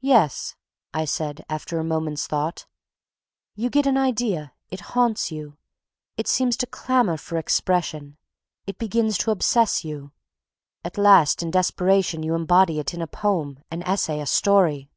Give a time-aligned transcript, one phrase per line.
[0.00, 0.56] "Yes,"
[0.92, 2.66] I said, after a moment's thought.
[3.54, 4.52] "You get an idea.
[4.68, 5.58] It haunts you.
[6.16, 8.16] It seems to clamor for expression.
[8.66, 10.10] It begins to obsess you.
[10.82, 14.90] At last in desperation you embody it in a poem, an essay, a story.